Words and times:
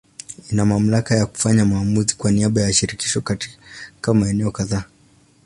Ina 0.51 0.65
mamlaka 0.65 1.15
ya 1.15 1.25
kufanya 1.25 1.65
maamuzi 1.65 2.15
kwa 2.15 2.31
niaba 2.31 2.61
ya 2.61 2.73
Shirikisho 2.73 3.21
katika 3.21 4.13
maeneo 4.13 4.51
kadhaa. 4.51 4.83